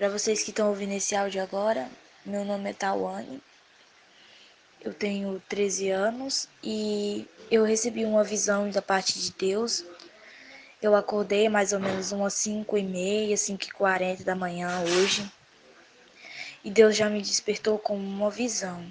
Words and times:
Para 0.00 0.08
vocês 0.08 0.42
que 0.42 0.48
estão 0.48 0.70
ouvindo 0.70 0.94
esse 0.94 1.14
áudio 1.14 1.42
agora, 1.42 1.86
meu 2.24 2.42
nome 2.42 2.70
é 2.70 2.72
Tawane. 2.72 3.38
Eu 4.80 4.94
tenho 4.94 5.42
13 5.46 5.90
anos 5.90 6.48
e 6.64 7.28
eu 7.50 7.64
recebi 7.64 8.06
uma 8.06 8.24
visão 8.24 8.70
da 8.70 8.80
parte 8.80 9.20
de 9.20 9.30
Deus. 9.32 9.84
Eu 10.80 10.94
acordei 10.94 11.50
mais 11.50 11.74
ou 11.74 11.80
menos 11.80 12.12
umas 12.12 12.32
5 12.32 12.78
e 12.78 12.82
meia, 12.82 13.36
5 13.36 13.62
e 13.62 13.70
40 13.72 14.24
da 14.24 14.34
manhã 14.34 14.70
hoje. 14.80 15.30
E 16.64 16.70
Deus 16.70 16.96
já 16.96 17.10
me 17.10 17.20
despertou 17.20 17.78
com 17.78 17.94
uma 17.94 18.30
visão. 18.30 18.82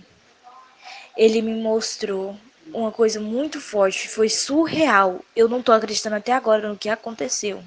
Ele 1.17 1.41
me 1.41 1.59
mostrou 1.59 2.37
uma 2.71 2.91
coisa 2.91 3.19
muito 3.19 3.59
forte, 3.59 4.07
foi 4.07 4.29
surreal. 4.29 5.25
Eu 5.35 5.49
não 5.49 5.63
tô 5.63 5.71
acreditando 5.71 6.17
até 6.17 6.33
agora 6.33 6.69
no 6.69 6.77
que 6.77 6.87
aconteceu. 6.87 7.63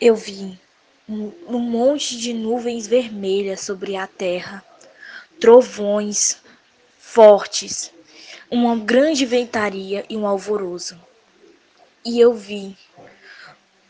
Eu 0.00 0.16
vi 0.16 0.58
um, 1.08 1.58
monte 1.58 2.16
de 2.18 2.32
nuvens 2.32 2.86
vermelhas 2.86 3.60
sobre 3.60 3.96
a 3.96 4.06
terra, 4.06 4.64
trovões 5.40 6.38
fortes, 6.98 7.92
uma 8.50 8.76
grande 8.76 9.24
ventaria 9.24 10.04
e 10.08 10.16
um 10.16 10.26
alvoroço. 10.26 10.98
E 12.04 12.20
eu 12.20 12.34
vi, 12.34 12.76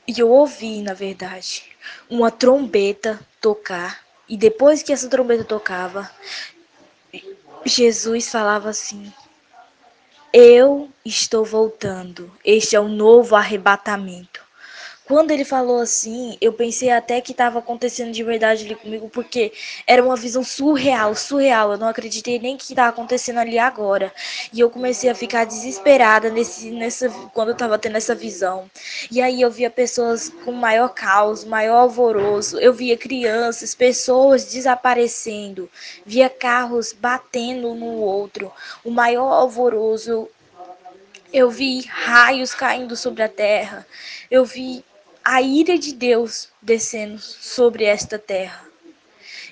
e 0.06 0.18
eu 0.18 0.30
ouvi, 0.30 0.82
na 0.82 0.94
verdade, 0.94 1.64
uma 2.08 2.30
trombeta 2.30 3.20
tocar. 3.40 4.04
E 4.28 4.36
depois 4.36 4.82
que 4.82 4.92
essa 4.92 5.08
trombeta 5.08 5.44
tocava, 5.44 6.10
Jesus 7.64 8.28
falava 8.28 8.70
assim: 8.70 9.12
Eu 10.32 10.90
estou 11.04 11.44
voltando. 11.44 12.32
Este 12.44 12.76
é 12.76 12.80
o 12.80 12.88
novo 12.88 13.34
arrebatamento. 13.34 14.45
Quando 15.06 15.30
ele 15.30 15.44
falou 15.44 15.80
assim, 15.80 16.36
eu 16.40 16.52
pensei 16.52 16.90
até 16.90 17.20
que 17.20 17.30
estava 17.30 17.60
acontecendo 17.60 18.10
de 18.10 18.24
verdade 18.24 18.64
ali 18.64 18.74
comigo, 18.74 19.08
porque 19.08 19.52
era 19.86 20.02
uma 20.02 20.16
visão 20.16 20.42
surreal, 20.42 21.14
surreal. 21.14 21.70
Eu 21.72 21.78
não 21.78 21.86
acreditei 21.86 22.40
nem 22.40 22.56
que 22.56 22.64
estava 22.64 22.88
acontecendo 22.88 23.38
ali 23.38 23.56
agora. 23.56 24.12
E 24.52 24.58
eu 24.58 24.68
comecei 24.68 25.08
a 25.08 25.14
ficar 25.14 25.44
desesperada 25.44 26.28
nesse, 26.28 26.72
nessa, 26.72 27.08
quando 27.32 27.50
eu 27.50 27.52
estava 27.52 27.78
tendo 27.78 27.96
essa 27.96 28.16
visão. 28.16 28.68
E 29.08 29.22
aí 29.22 29.40
eu 29.40 29.48
via 29.48 29.70
pessoas 29.70 30.28
com 30.44 30.50
maior 30.50 30.88
caos, 30.88 31.44
maior 31.44 31.76
alvoroço. 31.76 32.58
Eu 32.58 32.72
via 32.74 32.96
crianças, 32.96 33.76
pessoas 33.76 34.44
desaparecendo. 34.46 35.70
Via 36.04 36.28
carros 36.28 36.92
batendo 36.92 37.76
no 37.76 37.94
outro. 37.98 38.50
O 38.84 38.90
maior 38.90 39.32
alvoroço. 39.32 40.28
Eu 41.32 41.48
vi 41.48 41.82
raios 41.86 42.52
caindo 42.52 42.96
sobre 42.96 43.22
a 43.22 43.28
terra. 43.28 43.86
Eu 44.28 44.44
vi 44.44 44.84
a 45.28 45.42
ira 45.42 45.76
de 45.76 45.92
Deus 45.92 46.50
descendo 46.62 47.18
sobre 47.18 47.86
esta 47.86 48.16
terra. 48.16 48.64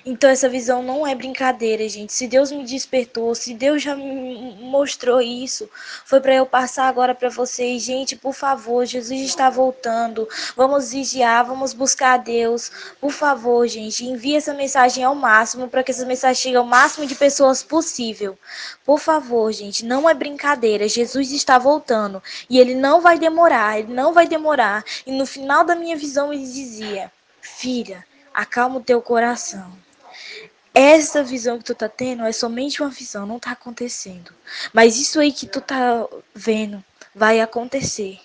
Então 0.03 0.29
essa 0.29 0.49
visão 0.49 0.81
não 0.81 1.05
é 1.05 1.13
brincadeira, 1.13 1.87
gente. 1.87 2.11
Se 2.11 2.27
Deus 2.27 2.51
me 2.51 2.63
despertou, 2.65 3.33
se 3.35 3.53
Deus 3.53 3.83
já 3.83 3.95
me 3.95 4.55
mostrou 4.61 5.21
isso, 5.21 5.69
foi 6.05 6.19
para 6.19 6.33
eu 6.33 6.45
passar 6.45 6.87
agora 6.87 7.13
para 7.13 7.29
vocês, 7.29 7.83
gente, 7.83 8.15
por 8.15 8.33
favor, 8.33 8.85
Jesus 8.85 9.21
está 9.21 9.49
voltando. 9.49 10.27
Vamos 10.55 10.91
vigiar, 10.91 11.45
vamos 11.45 11.73
buscar 11.73 12.13
a 12.13 12.17
Deus. 12.17 12.71
Por 12.99 13.11
favor, 13.11 13.67
gente, 13.67 14.05
envie 14.05 14.35
essa 14.35 14.53
mensagem 14.53 15.03
ao 15.03 15.15
máximo 15.15 15.67
para 15.67 15.83
que 15.83 15.91
essa 15.91 16.05
mensagem 16.05 16.41
chegue 16.41 16.57
ao 16.57 16.65
máximo 16.65 17.05
de 17.05 17.15
pessoas 17.15 17.61
possível. 17.63 18.37
Por 18.85 18.99
favor, 18.99 19.51
gente, 19.51 19.85
não 19.85 20.09
é 20.09 20.13
brincadeira. 20.13 20.87
Jesus 20.87 21.31
está 21.31 21.57
voltando 21.57 22.21
e 22.49 22.59
ele 22.59 22.75
não 22.75 23.01
vai 23.01 23.17
demorar, 23.19 23.79
ele 23.79 23.93
não 23.93 24.13
vai 24.13 24.27
demorar. 24.27 24.83
E 25.05 25.11
no 25.11 25.25
final 25.25 25.63
da 25.63 25.75
minha 25.75 25.95
visão 25.95 26.33
ele 26.33 26.43
dizia: 26.43 27.11
"Filha, 27.41 28.05
acalma 28.33 28.77
o 28.77 28.83
teu 28.83 29.01
coração. 29.01 29.84
Essa 30.75 31.23
visão 31.23 31.57
que 31.57 31.63
tu 31.63 31.73
tá 31.73 31.87
tendo 31.87 32.23
é 32.25 32.33
somente 32.33 32.81
uma 32.81 32.89
visão, 32.89 33.25
não 33.25 33.39
tá 33.39 33.51
acontecendo. 33.51 34.33
Mas 34.73 34.97
isso 34.99 35.21
aí 35.21 35.31
que 35.31 35.47
tu 35.47 35.61
tá 35.61 36.05
vendo 36.33 36.83
vai 37.15 37.39
acontecer. 37.39 38.19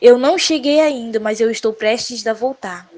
Eu 0.00 0.18
não 0.18 0.38
cheguei 0.38 0.80
ainda, 0.80 1.20
mas 1.20 1.40
eu 1.40 1.50
estou 1.50 1.74
prestes 1.74 2.26
a 2.26 2.32
voltar. 2.32 2.88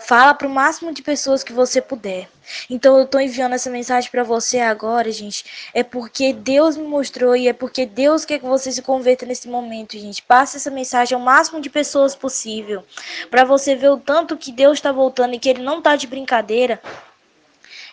Fala 0.00 0.34
para 0.34 0.48
o 0.48 0.50
máximo 0.50 0.92
de 0.92 1.02
pessoas 1.02 1.44
que 1.44 1.52
você 1.52 1.80
puder. 1.80 2.28
Então 2.68 2.96
eu 2.96 3.04
estou 3.04 3.20
enviando 3.20 3.52
essa 3.52 3.70
mensagem 3.70 4.10
para 4.10 4.24
você 4.24 4.58
agora, 4.58 5.10
gente. 5.12 5.70
É 5.72 5.84
porque 5.84 6.32
Deus 6.32 6.76
me 6.76 6.86
mostrou 6.86 7.36
e 7.36 7.46
é 7.46 7.52
porque 7.52 7.86
Deus 7.86 8.24
quer 8.24 8.40
que 8.40 8.46
você 8.46 8.72
se 8.72 8.82
converta 8.82 9.24
nesse 9.24 9.48
momento, 9.48 9.98
gente. 9.98 10.22
Passe 10.22 10.56
essa 10.56 10.70
mensagem 10.70 11.14
ao 11.14 11.22
máximo 11.22 11.60
de 11.60 11.70
pessoas 11.70 12.16
possível, 12.16 12.84
para 13.30 13.44
você 13.44 13.76
ver 13.76 13.90
o 13.90 13.98
tanto 13.98 14.36
que 14.36 14.50
Deus 14.50 14.78
está 14.78 14.90
voltando 14.90 15.34
e 15.34 15.38
que 15.38 15.48
Ele 15.48 15.62
não 15.62 15.78
está 15.78 15.94
de 15.94 16.06
brincadeira. 16.06 16.80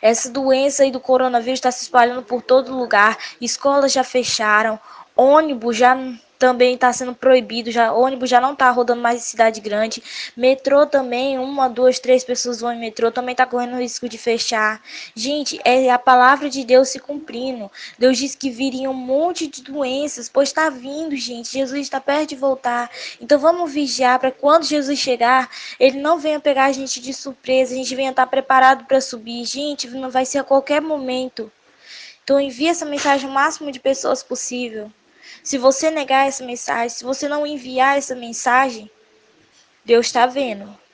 Essa 0.05 0.29
doença 0.29 0.83
aí 0.83 0.91
do 0.91 0.99
coronavírus 0.99 1.57
está 1.57 1.71
se 1.71 1.81
espalhando 1.81 2.21
por 2.21 2.39
todo 2.39 2.77
lugar. 2.77 3.17
Escolas 3.41 3.91
já 3.91 4.03
fecharam, 4.03 4.79
ônibus 5.15 5.77
já 5.77 5.97
também 6.45 6.75
está 6.75 6.93
sendo 6.93 7.15
proibido, 7.15 7.71
já 7.71 7.91
ônibus 7.91 8.29
já 8.29 8.39
não 8.39 8.53
está 8.53 8.69
rodando 8.69 9.01
mais 9.01 9.17
em 9.17 9.25
cidade 9.25 9.59
grande, 9.59 10.03
metrô 10.37 10.85
também, 10.85 11.39
uma, 11.39 11.67
duas, 11.67 11.97
três 11.97 12.23
pessoas 12.23 12.61
vão 12.61 12.71
em 12.71 12.79
metrô, 12.79 13.11
também 13.11 13.31
está 13.31 13.47
correndo 13.47 13.79
risco 13.79 14.07
de 14.07 14.15
fechar. 14.15 14.79
Gente, 15.15 15.59
é 15.65 15.89
a 15.89 15.97
palavra 15.97 16.47
de 16.47 16.63
Deus 16.63 16.89
se 16.89 16.99
cumprindo. 16.99 17.71
Deus 17.97 18.19
disse 18.19 18.37
que 18.37 18.51
viria 18.51 18.87
um 18.91 18.93
monte 18.93 19.47
de 19.47 19.63
doenças, 19.63 20.29
pois 20.29 20.49
está 20.49 20.69
vindo, 20.69 21.15
gente. 21.15 21.51
Jesus 21.51 21.81
está 21.81 21.99
perto 21.99 22.29
de 22.29 22.35
voltar. 22.35 22.91
Então 23.19 23.39
vamos 23.39 23.73
vigiar 23.73 24.19
para 24.19 24.31
quando 24.31 24.65
Jesus 24.65 24.99
chegar, 24.99 25.49
ele 25.79 25.99
não 25.99 26.19
venha 26.19 26.39
pegar 26.39 26.65
a 26.65 26.71
gente 26.71 27.01
de 27.01 27.11
surpresa, 27.11 27.73
a 27.73 27.77
gente 27.77 27.95
venha 27.95 28.11
estar 28.11 28.25
tá 28.25 28.29
preparado 28.29 28.85
para 28.85 29.01
subir. 29.01 29.43
Gente, 29.45 29.87
não 29.87 30.11
vai 30.11 30.27
ser 30.27 30.37
a 30.37 30.43
qualquer 30.43 30.79
momento. 30.79 31.51
Então 32.23 32.39
envie 32.39 32.67
essa 32.67 32.85
mensagem 32.85 33.27
ao 33.27 33.33
máximo 33.33 33.71
de 33.71 33.79
pessoas 33.79 34.21
possível. 34.21 34.91
Se 35.43 35.57
você 35.57 35.89
negar 35.91 36.27
essa 36.27 36.43
mensagem, 36.43 36.89
se 36.89 37.03
você 37.03 37.27
não 37.27 37.45
enviar 37.45 37.97
essa 37.97 38.15
mensagem, 38.15 38.89
Deus 39.83 40.07
está 40.07 40.25
vendo. 40.25 40.84